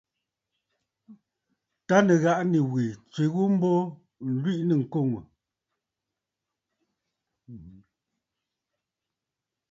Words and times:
Tâ 1.87 1.95
nɨ̀ghàꞌà 2.07 2.45
nì 2.51 2.59
wè 2.71 2.83
tswe 3.11 3.23
ghu 3.33 3.43
mbo, 3.55 3.71
ǹlwìꞌì 4.25 4.63
nɨ̂ŋkoŋə̀. 4.69 5.23